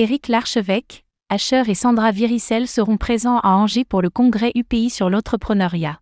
Éric 0.00 0.28
Larchevêque, 0.28 1.04
Asher 1.28 1.64
et 1.66 1.74
Sandra 1.74 2.12
Viricel 2.12 2.68
seront 2.68 2.98
présents 2.98 3.40
à 3.40 3.56
Angers 3.56 3.84
pour 3.84 4.00
le 4.00 4.10
congrès 4.10 4.52
UPI 4.54 4.90
sur 4.90 5.10
l'entrepreneuriat. 5.10 5.98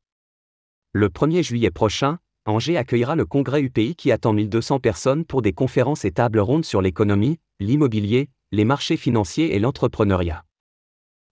Le 0.93 1.09
1er 1.09 1.43
juillet 1.43 1.71
prochain, 1.71 2.19
Angers 2.45 2.77
accueillera 2.77 3.17
le 3.17 3.25
congrès 3.25 3.63
UPI 3.63 3.97
qui 3.97 4.13
attend 4.13 4.35
1200 4.35 4.81
personnes 4.81 5.25
pour 5.25 5.41
des 5.41 5.55
conférences 5.55 6.05
et 6.05 6.11
tables 6.11 6.41
rondes 6.41 6.67
sur 6.67 6.83
l'économie, 6.83 7.39
l'immobilier, 7.59 8.29
les 8.53 8.67
marchés 8.67 8.99
financiers 8.99 9.57
et 9.57 9.59
l'entrepreneuriat. 9.59 10.45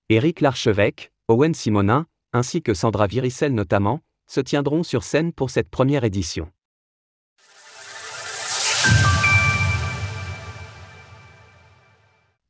Éric 0.08 0.40
Larchevêque, 0.40 1.12
Owen 1.28 1.52
Simonin, 1.52 2.06
ainsi 2.32 2.62
que 2.62 2.72
Sandra 2.72 3.06
Viricel 3.06 3.52
notamment, 3.52 4.00
se 4.26 4.40
tiendront 4.40 4.84
sur 4.84 5.04
scène 5.04 5.34
pour 5.34 5.50
cette 5.50 5.68
première 5.68 6.04
édition. 6.04 6.50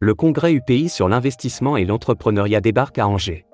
Le 0.05 0.15
congrès 0.15 0.53
UPI 0.53 0.91
sur 0.91 1.09
l'investissement 1.09 1.79
et 1.79 1.87
l'entrepreneuriat 1.87 2.61
débarque 2.61 2.99
à 2.99 3.09
Angers. 3.09 3.47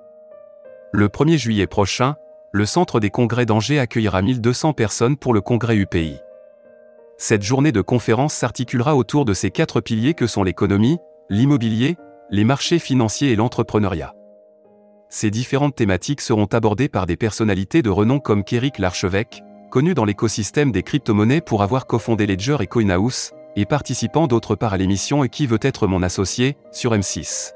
Le 0.91 1.07
1er 1.07 1.39
juillet 1.39 1.69
prochain, 1.69 2.17
le 2.51 2.67
centre 2.67 2.99
des 2.99 3.09
congrès 3.09 3.47
d'Angers 3.47 3.79
accueillera 3.79 4.21
1200 4.21 4.73
personnes 4.73 5.17
pour 5.17 5.33
le 5.33 5.41
congrès 5.41 5.77
UPI. 5.77 6.17
Cette 7.19 7.45
journée 7.45 7.71
de 7.71 7.83
conférence 7.83 8.35
s'articulera 8.35 8.97
autour 8.97 9.25
de 9.25 9.33
ces 9.33 9.53
quatre 9.53 9.81
piliers 9.81 10.15
que 10.15 10.27
sont 10.27 10.43
l'économie, 10.43 10.99
l'immobilier, 11.29 11.97
les 12.31 12.43
marchés 12.43 12.81
financiers 12.81 13.31
et 13.31 13.37
l'entrepreneuriat. 13.37 14.17
Ces 15.09 15.31
différentes 15.31 15.77
thématiques 15.77 16.21
seront 16.21 16.47
abordées 16.47 16.89
par 16.89 17.07
des 17.07 17.17
personnalités 17.17 17.83
de 17.83 17.91
renom 17.91 18.19
comme 18.19 18.43
Kéric 18.43 18.81
Larchevêque, 18.81 19.45
connu 19.71 19.95
dans 19.95 20.05
l'écosystème 20.05 20.73
des 20.73 20.83
crypto-monnaies 20.83 21.43
pour 21.43 21.63
avoir 21.63 21.87
cofondé 21.87 22.27
Ledger 22.27 22.57
et 22.59 22.67
CoinHouse, 22.67 23.35
et 23.57 23.65
participant 23.65 24.27
d'autre 24.27 24.55
part 24.55 24.73
à 24.73 24.77
l'émission 24.77 25.25
Et 25.25 25.29
qui 25.29 25.47
veut 25.47 25.59
être 25.63 25.87
mon 25.87 26.03
associé, 26.03 26.57
sur 26.73 26.93
M6. 26.93 27.53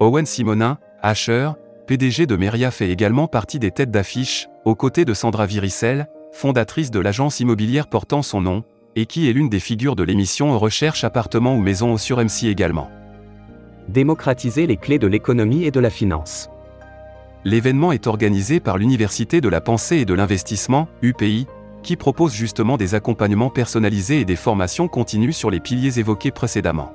Owen 0.00 0.26
Simonin, 0.26 0.78
Asher, 1.02 1.50
PDG 1.86 2.26
de 2.26 2.36
Meria 2.36 2.70
fait 2.70 2.90
également 2.90 3.26
partie 3.26 3.58
des 3.58 3.70
têtes 3.70 3.90
d'affiche, 3.90 4.48
aux 4.64 4.74
côtés 4.74 5.04
de 5.04 5.14
Sandra 5.14 5.46
Viricel, 5.46 6.08
fondatrice 6.32 6.90
de 6.90 7.00
l'agence 7.00 7.40
immobilière 7.40 7.88
portant 7.88 8.22
son 8.22 8.40
nom, 8.40 8.64
et 8.96 9.06
qui 9.06 9.28
est 9.28 9.32
l'une 9.32 9.48
des 9.48 9.60
figures 9.60 9.96
de 9.96 10.02
l'émission 10.02 10.56
Recherche 10.58 11.04
appartement 11.04 11.54
ou 11.54 11.60
maison 11.60 11.96
sur 11.96 12.18
MC 12.18 12.44
également. 12.44 12.90
Démocratiser 13.88 14.66
les 14.66 14.76
clés 14.76 14.98
de 14.98 15.06
l'économie 15.06 15.64
et 15.64 15.70
de 15.70 15.80
la 15.80 15.90
finance. 15.90 16.50
L'événement 17.44 17.92
est 17.92 18.06
organisé 18.06 18.60
par 18.60 18.78
l'Université 18.78 19.40
de 19.40 19.48
la 19.48 19.60
pensée 19.60 19.96
et 19.96 20.04
de 20.04 20.14
l'investissement, 20.14 20.88
UPI, 21.02 21.46
qui 21.82 21.96
propose 21.96 22.34
justement 22.34 22.76
des 22.76 22.94
accompagnements 22.94 23.50
personnalisés 23.50 24.20
et 24.20 24.24
des 24.24 24.36
formations 24.36 24.88
continues 24.88 25.32
sur 25.32 25.50
les 25.50 25.60
piliers 25.60 25.98
évoqués 25.98 26.30
précédemment. 26.30 26.92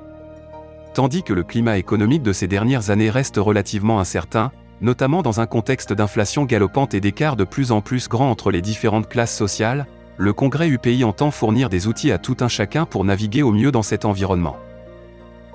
Tandis 0.93 1.23
que 1.23 1.33
le 1.33 1.43
climat 1.43 1.77
économique 1.77 2.23
de 2.23 2.33
ces 2.33 2.47
dernières 2.47 2.89
années 2.89 3.09
reste 3.09 3.37
relativement 3.37 3.99
incertain, 3.99 4.51
notamment 4.81 5.21
dans 5.21 5.41
un 5.41 5.45
contexte 5.45 5.93
d'inflation 5.93 6.45
galopante 6.45 6.93
et 6.93 7.01
d'écarts 7.01 7.35
de 7.35 7.43
plus 7.43 7.71
en 7.71 7.81
plus 7.81 8.07
grands 8.07 8.29
entre 8.29 8.51
les 8.51 8.61
différentes 8.61 9.09
classes 9.09 9.35
sociales, 9.35 9.87
le 10.17 10.31
Congrès 10.31 10.69
UPI 10.69 11.03
entend 11.03 11.31
fournir 11.31 11.69
des 11.69 11.87
outils 11.87 12.11
à 12.11 12.17
tout 12.17 12.37
un 12.39 12.47
chacun 12.47 12.85
pour 12.85 13.03
naviguer 13.03 13.43
au 13.43 13.51
mieux 13.51 13.71
dans 13.71 13.83
cet 13.83 14.05
environnement. 14.05 14.55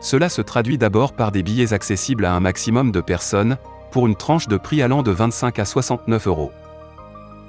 Cela 0.00 0.28
se 0.28 0.42
traduit 0.42 0.78
d'abord 0.78 1.12
par 1.12 1.32
des 1.32 1.42
billets 1.42 1.72
accessibles 1.72 2.24
à 2.24 2.34
un 2.34 2.40
maximum 2.40 2.92
de 2.92 3.00
personnes, 3.00 3.56
pour 3.90 4.06
une 4.06 4.16
tranche 4.16 4.48
de 4.48 4.56
prix 4.56 4.82
allant 4.82 5.02
de 5.02 5.10
25 5.10 5.58
à 5.58 5.64
69 5.64 6.26
euros. 6.26 6.52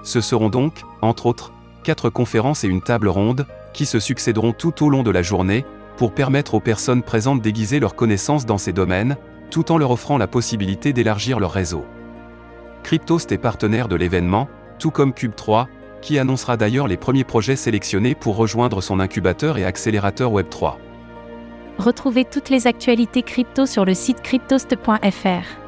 Ce 0.04 0.22
seront 0.22 0.50
donc, 0.50 0.82
entre 1.02 1.28
autres, 1.28 1.54
quatre 1.82 2.10
conférences 2.10 2.64
et 2.64 2.68
une 2.68 2.82
table 2.82 3.08
ronde, 3.08 3.46
qui 3.74 3.86
se 3.86 4.00
succéderont 4.00 4.54
tout 4.54 4.84
au 4.84 4.90
long 4.90 5.04
de 5.04 5.12
la 5.12 5.22
journée, 5.22 5.66
pour 5.98 6.14
permettre 6.14 6.56
aux 6.56 6.60
personnes 6.60 7.04
présentes 7.04 7.42
d'aiguiser 7.42 7.80
leurs 7.80 7.96
connaissances 7.96 8.46
dans 8.46 8.58
ces 8.58 8.74
domaines, 8.74 9.18
tout 9.50 9.72
en 9.72 9.78
leur 9.78 9.92
offrant 9.92 10.18
la 10.18 10.28
possibilité 10.28 10.94
d'élargir 10.94 11.40
leur 11.40 11.52
réseau. 11.52 11.86
Cryptost 12.84 13.32
est 13.32 13.38
partenaire 13.38 13.88
de 13.88 13.96
l'événement, 13.96 14.50
tout 14.80 14.92
comme 14.92 15.12
Cube3, 15.12 15.68
qui 16.02 16.18
annoncera 16.18 16.58
d'ailleurs 16.58 16.88
les 16.88 16.98
premiers 16.98 17.24
projets 17.24 17.56
sélectionnés 17.56 18.16
pour 18.16 18.36
rejoindre 18.36 18.82
son 18.82 19.00
incubateur 19.00 19.58
et 19.58 19.66
accélérateur 19.66 20.32
Web3. 20.32 20.78
Retrouvez 21.78 22.26
toutes 22.26 22.50
les 22.50 22.68
actualités 22.68 23.22
crypto 23.22 23.66
sur 23.66 23.86
le 23.86 23.94
site 23.94 24.22
cryptost.fr. 24.22 25.62